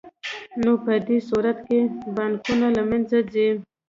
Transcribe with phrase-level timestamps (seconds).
[0.63, 1.79] نو په دې صورت کې
[2.15, 3.47] بانکونه له منځه ځي